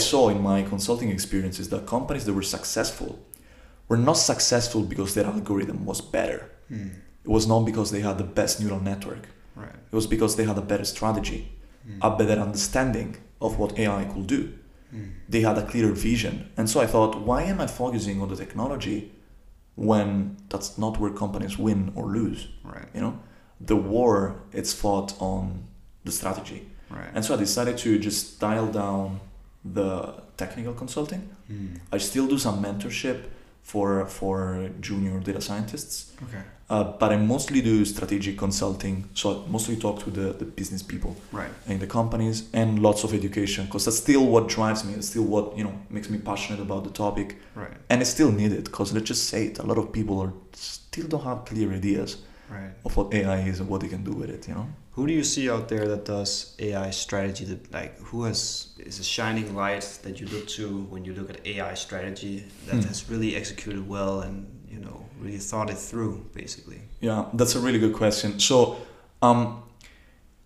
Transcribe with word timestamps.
saw 0.00 0.28
in 0.34 0.40
my 0.42 0.58
consulting 0.62 1.10
experience 1.10 1.58
is 1.62 1.68
that 1.70 1.86
companies 1.86 2.24
that 2.26 2.34
were 2.34 2.42
successful 2.56 3.10
were 3.88 3.96
not 4.08 4.18
successful 4.32 4.82
because 4.82 5.14
their 5.14 5.26
algorithm 5.26 5.84
was 5.90 6.00
better. 6.00 6.40
Mm. 6.70 6.90
It 7.24 7.30
was 7.36 7.46
not 7.46 7.60
because 7.70 7.88
they 7.90 8.00
had 8.08 8.16
the 8.18 8.24
best 8.40 8.60
neural 8.60 8.80
network. 8.80 9.24
Right. 9.54 9.78
It 9.92 9.96
was 10.00 10.06
because 10.06 10.32
they 10.36 10.44
had 10.44 10.58
a 10.58 10.66
better 10.72 10.84
strategy, 10.84 11.42
Mm. 11.86 11.98
a 12.08 12.10
better 12.20 12.38
understanding 12.48 13.10
of 13.40 13.58
what 13.58 13.78
AI 13.78 14.04
could 14.12 14.26
do. 14.26 14.42
Mm. 14.94 15.12
They 15.32 15.40
had 15.48 15.56
a 15.58 15.66
clearer 15.66 15.94
vision. 16.10 16.34
And 16.56 16.68
so 16.72 16.80
I 16.80 16.86
thought, 16.86 17.12
why 17.28 17.40
am 17.52 17.58
I 17.60 17.66
focusing 17.66 18.20
on 18.22 18.28
the 18.28 18.36
technology 18.44 18.98
when 19.76 20.36
that's 20.50 20.76
not 20.78 20.98
where 21.00 21.10
companies 21.24 21.58
win 21.58 21.92
or 21.94 22.04
lose? 22.18 22.48
Right. 22.64 22.88
You 22.94 23.00
know, 23.00 23.14
the 23.60 23.76
war 23.76 24.14
it's 24.52 24.72
fought 24.72 25.14
on 25.20 25.64
the 26.04 26.12
strategy. 26.12 26.60
Right. 26.90 27.10
And 27.14 27.24
so 27.24 27.34
I 27.34 27.38
decided 27.38 27.78
to 27.78 27.98
just 27.98 28.40
dial 28.40 28.66
down 28.66 29.20
the 29.64 30.14
technical 30.36 30.72
consulting. 30.74 31.28
Mm. 31.50 31.78
I 31.92 31.98
still 31.98 32.26
do 32.26 32.38
some 32.38 32.62
mentorship 32.62 33.18
for 33.62 34.06
for 34.06 34.70
junior 34.80 35.20
data 35.20 35.40
scientists, 35.40 36.12
Okay. 36.22 36.42
uh, 36.70 36.84
but 36.98 37.12
I 37.12 37.16
mostly 37.16 37.60
do 37.60 37.84
strategic 37.84 38.36
consulting. 38.38 39.04
So 39.14 39.30
I 39.30 39.50
mostly 39.50 39.76
talk 39.76 40.02
to 40.04 40.10
the, 40.10 40.32
the 40.32 40.44
business 40.44 40.82
people 40.82 41.14
Right. 41.32 41.52
in 41.66 41.78
the 41.78 41.86
companies 41.86 42.44
and 42.52 42.78
lots 42.78 43.04
of 43.04 43.12
education 43.12 43.66
because 43.66 43.84
that's 43.84 43.98
still 43.98 44.26
what 44.26 44.48
drives 44.48 44.82
me. 44.84 44.94
It's 44.94 45.08
still 45.08 45.24
what 45.24 45.56
you 45.58 45.64
know 45.64 45.74
makes 45.90 46.08
me 46.08 46.18
passionate 46.18 46.60
about 46.62 46.84
the 46.84 46.90
topic, 46.90 47.36
Right. 47.54 47.74
and 47.90 48.00
it's 48.00 48.10
still 48.10 48.32
needed 48.32 48.64
because 48.64 48.94
let's 48.94 49.08
just 49.08 49.24
say 49.28 49.46
it. 49.48 49.58
A 49.58 49.62
lot 49.66 49.78
of 49.78 49.92
people 49.92 50.18
are 50.20 50.32
still 50.52 51.06
don't 51.06 51.24
have 51.24 51.44
clear 51.44 51.70
ideas 51.72 52.16
Right. 52.50 52.72
of 52.84 52.96
what 52.96 53.14
AI 53.14 53.40
is 53.42 53.60
and 53.60 53.68
what 53.68 53.80
they 53.82 53.88
can 53.88 54.02
do 54.04 54.12
with 54.12 54.30
it. 54.30 54.48
You 54.48 54.54
know. 54.54 54.66
Who 54.92 55.06
do 55.06 55.12
you 55.12 55.22
see 55.24 55.48
out 55.48 55.68
there 55.68 55.86
that 55.88 56.04
does 56.04 56.54
AI 56.58 56.90
strategy? 56.90 57.44
That 57.44 57.72
like 57.72 57.98
who 58.00 58.24
has 58.24 58.68
is 58.78 58.98
a 58.98 59.04
shining 59.04 59.54
light 59.54 59.86
that 60.02 60.20
you 60.20 60.26
look 60.28 60.46
to 60.58 60.64
when 60.92 61.04
you 61.04 61.14
look 61.14 61.30
at 61.30 61.46
AI 61.46 61.74
strategy 61.74 62.44
that 62.66 62.76
Hmm. 62.76 62.88
has 62.88 63.08
really 63.10 63.36
executed 63.36 63.88
well 63.88 64.20
and 64.20 64.46
you 64.68 64.80
know 64.80 65.04
really 65.20 65.38
thought 65.38 65.70
it 65.70 65.78
through 65.78 66.14
basically. 66.34 66.80
Yeah, 67.00 67.26
that's 67.34 67.54
a 67.54 67.60
really 67.60 67.78
good 67.78 67.94
question. 67.94 68.40
So, 68.40 68.76
um, 69.22 69.62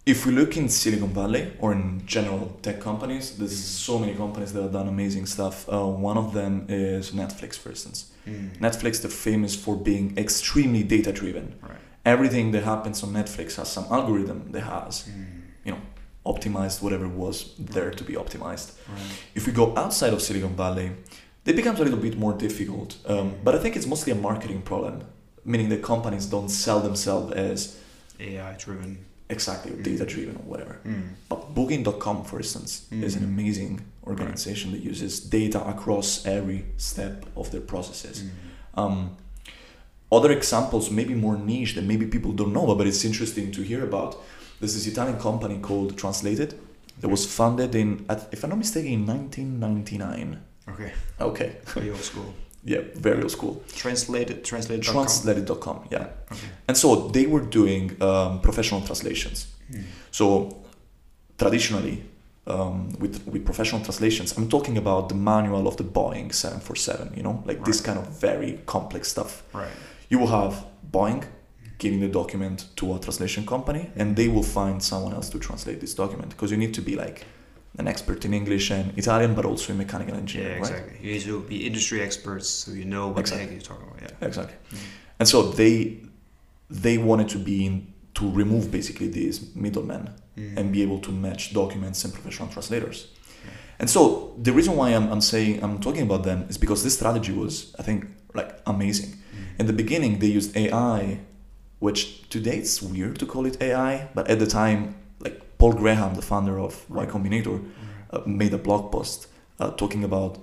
if 0.07 0.27
we 0.27 0.33
look 0.33 0.57
in 0.59 0.69
Silicon 0.69 1.09
Valley 1.15 1.53
or 1.59 1.73
in 1.73 2.03
general 2.07 2.59
tech 2.61 2.79
companies, 2.81 3.39
there's 3.39 3.57
so 3.59 3.99
many 3.99 4.15
companies 4.15 4.53
that 4.53 4.63
have 4.63 4.73
done 4.73 4.87
amazing 4.89 5.25
stuff. 5.27 5.67
Uh, 5.69 5.87
one 5.87 6.19
of 6.19 6.35
them 6.35 6.67
is 6.69 7.13
Netflix, 7.13 7.57
for 7.57 7.71
instance. 7.71 8.13
Mm. 8.27 8.59
Netflix, 8.59 9.01
they're 9.01 9.11
famous 9.11 9.55
for 9.57 9.75
being 9.77 10.17
extremely 10.19 10.83
data 10.83 11.11
driven. 11.13 11.55
Right. 11.63 11.79
Everything 12.05 12.53
that 12.53 12.65
happens 12.65 13.03
on 13.03 13.11
Netflix 13.13 13.57
has 13.57 13.69
some 13.71 13.87
algorithm 13.91 14.51
that 14.53 14.63
has 14.63 15.05
Mm. 15.09 15.41
You 15.67 15.73
know, 15.73 15.81
optimized 16.27 16.83
whatever 16.83 17.09
was 17.09 17.55
there 17.59 17.91
to 17.91 18.05
be 18.05 18.13
optimized. 18.15 18.73
Right. 18.89 19.01
If 19.35 19.47
we 19.47 19.53
go 19.53 19.75
outside 19.77 20.13
of 20.13 20.21
Silicon 20.21 20.55
Valley, 20.57 20.91
it 21.47 21.57
becomes 21.57 21.81
a 21.81 21.85
little 21.85 21.99
bit 21.99 22.19
more 22.19 22.35
difficult. 22.35 22.97
Um, 23.07 23.33
but 23.45 23.55
I 23.55 23.59
think 23.59 23.77
it's 23.77 23.87
mostly 23.87 24.13
a 24.13 24.17
marketing 24.17 24.61
problem, 24.63 25.05
meaning 25.45 25.69
that 25.71 25.83
companies 25.83 26.27
don't 26.27 26.51
sell 26.51 26.81
themselves 26.81 27.33
as 27.33 27.77
AI 28.21 28.55
driven. 28.59 28.99
exactly 29.31 29.73
Mm. 29.73 29.83
data 29.83 30.05
driven 30.05 30.37
or 30.37 30.45
whatever. 30.53 30.75
Mm. 30.85 31.09
But 31.31 31.55
Booking.com, 31.55 32.25
for 32.25 32.37
instance, 32.39 32.83
is 33.07 33.17
an 33.17 33.23
Mm. 33.23 33.33
amazing 33.35 33.81
organization 34.07 34.73
that 34.73 34.83
uses 34.93 35.19
data 35.19 35.61
across 35.67 36.27
every 36.27 36.67
step 36.77 37.25
of 37.35 37.51
their 37.51 37.63
processes. 37.63 38.17
Mm. 38.23 38.29
Um, 38.83 39.11
other 40.17 40.33
examples, 40.33 40.91
maybe 40.91 41.15
more 41.15 41.37
niche 41.37 41.75
that 41.75 41.85
maybe 41.85 42.07
people 42.07 42.33
don't 42.33 42.53
know, 42.53 42.75
but 42.75 42.87
it's 42.87 43.05
interesting 43.05 43.53
to 43.53 43.63
hear 43.63 43.85
about. 43.85 44.17
There's 44.61 44.75
this 44.75 44.87
Italian 44.87 45.19
company 45.19 45.59
called 45.59 45.99
Translated 45.99 46.59
that 47.01 47.09
was 47.09 47.27
founded 47.27 47.75
in, 47.75 48.07
if 48.33 48.45
I'm 48.45 48.51
not 48.51 48.59
mistaken, 48.59 48.93
in 48.93 49.07
1999. 49.07 50.41
Okay. 50.69 50.93
Okay, 51.21 51.57
Very 51.67 51.91
old 51.91 52.01
school. 52.01 52.35
yeah, 52.65 52.81
very 52.95 53.23
old 53.23 53.31
school. 53.31 53.63
Translated. 53.75 54.45
Translated. 54.45 54.85
Translated.com, 54.85 55.89
yeah. 55.91 56.09
Okay. 56.33 56.49
And 56.69 56.77
so 56.77 57.09
they 57.09 57.27
were 57.27 57.41
doing 57.43 58.01
um, 58.03 58.41
professional 58.41 58.81
translations. 58.81 59.49
Mm. 59.71 59.85
So 60.11 60.65
traditionally, 61.37 62.05
um, 62.47 62.91
with 62.99 63.27
with 63.27 63.45
professional 63.45 63.83
translations, 63.83 64.37
I'm 64.37 64.49
talking 64.49 64.77
about 64.77 65.09
the 65.09 65.15
manual 65.15 65.67
of 65.67 65.77
the 65.77 65.85
Boeing 65.85 66.33
747. 66.33 67.15
You 67.17 67.23
know, 67.23 67.43
like 67.47 67.65
this 67.65 67.81
kind 67.81 67.99
of 67.99 68.09
very 68.09 68.61
complex 68.67 69.09
stuff. 69.09 69.43
Right. 69.53 69.69
You 70.09 70.19
will 70.19 70.29
have 70.29 70.67
Boeing 70.91 71.25
giving 71.79 72.01
the 72.01 72.09
document 72.09 72.67
to 72.77 72.95
a 72.95 72.99
translation 72.99 73.45
company, 73.47 73.91
and 73.97 74.17
they 74.17 74.29
will 74.29 74.43
find 74.43 74.83
someone 74.83 75.13
else 75.13 75.29
to 75.31 75.39
translate 75.39 75.81
this 75.81 75.95
document 75.95 76.31
because 76.31 76.51
you 76.51 76.57
need 76.57 76.73
to 76.75 76.81
be 76.81 76.95
like 76.97 77.25
an 77.79 77.89
expert 77.89 78.25
in 78.25 78.33
English 78.33 78.71
and 78.71 78.97
Italian, 78.97 79.35
but 79.35 79.45
also 79.45 79.73
in 79.73 79.79
mechanical 79.79 80.15
Yeah, 80.15 80.21
engineering, 80.21 80.63
right? 80.63 80.71
exactly. 80.71 80.99
You 81.07 81.13
need 81.15 81.23
to 81.23 81.41
be 81.41 81.67
industry 81.67 82.01
experts 82.01 82.49
so 82.49 82.71
you 82.73 82.85
know 82.85 83.09
what 83.09 83.19
Exactly. 83.21 83.47
the 83.47 83.53
heck 83.55 83.61
you're 83.69 83.77
talking 83.77 83.89
about. 83.89 84.03
Yeah. 84.21 84.27
Exactly. 84.29 84.57
Mm. 84.73 84.79
And 85.19 85.29
so 85.29 85.43
they 85.61 86.01
they 86.71 86.97
wanted 86.99 87.29
to 87.29 87.39
be 87.39 87.67
in, 87.67 87.93
to 88.15 88.31
remove 88.31 88.71
basically 88.71 89.09
these 89.09 89.55
middlemen 89.55 90.11
Mm. 90.37 90.57
and 90.59 90.73
be 90.73 90.83
able 90.83 90.99
to 90.99 91.13
match 91.13 91.53
documents 91.53 92.05
and 92.05 92.13
professional 92.13 92.49
translators. 92.49 93.07
And 93.79 93.89
so 93.89 94.35
the 94.43 94.53
reason 94.53 94.75
why 94.77 94.89
I'm, 94.91 95.07
I'm 95.13 95.21
saying 95.21 95.63
I'm 95.63 95.79
talking 95.79 96.03
about 96.03 96.23
them 96.25 96.47
is 96.49 96.59
because 96.59 96.83
this 96.83 96.95
strategy 96.97 97.33
was 97.33 97.73
I 97.79 97.83
think 97.83 98.07
like 98.35 98.51
amazing. 98.67 99.11
In 99.59 99.67
the 99.67 99.73
beginning 99.73 100.19
they 100.19 100.27
used 100.29 100.57
AI, 100.57 101.21
which 101.79 102.29
today 102.29 102.57
it's 102.59 102.83
weird 102.83 103.19
to 103.19 103.27
call 103.27 103.47
it 103.47 103.61
AI, 103.61 104.09
but 104.15 104.29
at 104.29 104.39
the 104.39 104.47
time 104.47 104.95
like 105.21 105.41
Paul 105.59 105.73
Graham, 105.73 106.15
the 106.15 106.23
founder 106.23 106.59
of 106.59 106.89
Y 106.91 107.07
Combinator, 107.07 107.63
uh, 108.11 108.21
made 108.27 108.53
a 108.55 108.59
blog 108.59 108.91
post 108.93 109.29
uh, 109.61 109.71
talking 109.71 110.05
about 110.05 110.39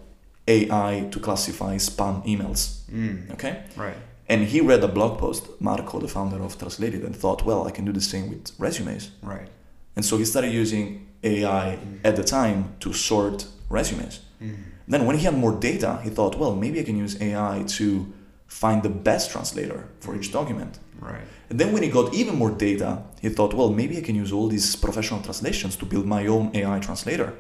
AI 0.48 1.08
to 1.12 1.20
classify 1.20 1.76
spam 1.78 2.26
emails. 2.26 2.82
Mm. 2.92 3.32
Okay. 3.34 3.64
Right. 3.76 3.96
And 4.28 4.46
he 4.46 4.62
read 4.62 4.84
a 4.84 4.88
blog 4.88 5.20
post, 5.20 5.48
Marco, 5.60 6.00
the 6.00 6.08
founder 6.08 6.42
of 6.42 6.58
Translated, 6.58 7.04
and 7.04 7.14
thought, 7.16 7.44
well, 7.46 7.68
I 7.68 7.72
can 7.72 7.84
do 7.86 7.92
the 7.92 8.02
same 8.02 8.30
with 8.30 8.52
resumes. 8.58 9.12
Right. 9.22 9.48
And 9.96 10.06
so 10.06 10.18
he 10.18 10.26
started 10.26 10.54
using 10.54 11.08
AI 11.24 11.78
Mm. 11.78 12.00
at 12.06 12.16
the 12.16 12.24
time 12.24 12.60
to 12.80 12.94
sort 12.94 13.46
resumes. 13.70 14.22
Mm. 14.42 14.56
Then, 14.88 15.06
when 15.06 15.18
he 15.18 15.24
had 15.26 15.38
more 15.38 15.52
data, 15.54 16.00
he 16.04 16.10
thought, 16.10 16.38
well, 16.40 16.56
maybe 16.56 16.80
I 16.80 16.84
can 16.84 16.98
use 16.98 17.22
AI 17.22 17.64
to 17.78 18.06
find 18.52 18.84
the 18.84 18.90
best 18.90 19.32
translator 19.32 19.88
for 20.02 20.16
each 20.18 20.32
document. 20.32 20.80
Right. 21.00 21.26
And 21.50 21.60
then, 21.60 21.72
when 21.74 21.84
he 21.84 21.90
got 21.90 22.14
even 22.14 22.36
more 22.36 22.52
data, 22.52 22.90
he 23.22 23.30
thought, 23.30 23.54
well, 23.54 23.70
maybe 23.70 23.98
I 23.98 24.02
can 24.02 24.16
use 24.16 24.32
all 24.32 24.48
these 24.50 24.76
professional 24.76 25.22
translations 25.22 25.76
to 25.78 25.86
build 25.86 26.06
my 26.06 26.28
own 26.28 26.52
AI 26.54 26.80
translator. 26.80 27.34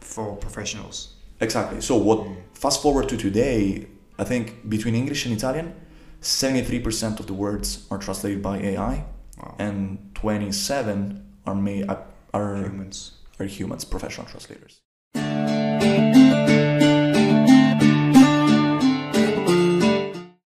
For 0.00 0.36
professionals. 0.36 0.96
Exactly. 1.40 1.80
So, 1.80 1.94
what 2.08 2.18
Mm. 2.18 2.36
fast 2.64 2.82
forward 2.82 3.08
to 3.08 3.16
today, 3.16 3.86
I 4.18 4.24
think 4.24 4.44
between 4.68 4.94
English 5.02 5.24
and 5.26 5.32
Italian, 5.38 5.66
73% 6.20 7.20
of 7.20 7.26
the 7.26 7.34
words 7.34 7.86
are 7.90 7.98
translated 8.06 8.42
by 8.42 8.56
AI, 8.70 8.94
Wow. 9.40 9.54
and 9.66 9.78
27 10.14 11.22
are 11.46 11.54
made 11.54 11.84
are 12.34 12.56
humans. 12.68 12.98
are 13.40 13.46
humans, 13.58 13.84
professional 13.84 14.26
translators. 14.32 14.74